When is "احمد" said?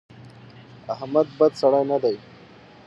0.93-1.27